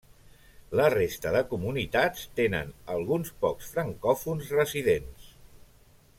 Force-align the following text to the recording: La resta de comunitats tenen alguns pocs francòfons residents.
La 0.79 0.85
resta 0.93 1.33
de 1.35 1.41
comunitats 1.51 2.23
tenen 2.39 2.73
alguns 2.95 3.31
pocs 3.45 3.69
francòfons 3.77 4.51
residents. 4.61 5.31